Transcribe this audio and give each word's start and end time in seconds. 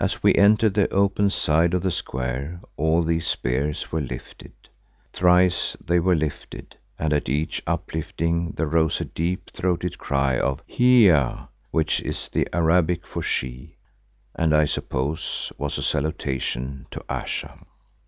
As 0.00 0.20
we 0.20 0.34
entered 0.34 0.74
the 0.74 0.88
open 0.92 1.30
side 1.30 1.72
of 1.72 1.82
the 1.84 1.92
square 1.92 2.60
all 2.76 3.04
these 3.04 3.24
spears 3.24 3.92
were 3.92 4.00
lifted. 4.00 4.50
Thrice 5.12 5.76
they 5.80 6.00
were 6.00 6.16
lifted 6.16 6.76
and 6.98 7.12
at 7.12 7.28
each 7.28 7.62
uplifting 7.64 8.50
there 8.56 8.66
rose 8.66 9.00
a 9.00 9.04
deep 9.04 9.52
throated 9.54 9.96
cry 9.96 10.36
of 10.40 10.64
Hiya, 10.66 11.50
which 11.70 12.00
is 12.00 12.28
the 12.32 12.48
Arabic 12.52 13.06
for 13.06 13.22
She, 13.22 13.76
and 14.34 14.52
I 14.52 14.64
suppose 14.64 15.52
was 15.56 15.78
a 15.78 15.84
salutation 15.84 16.88
to 16.90 17.04
Ayesha. 17.08 17.60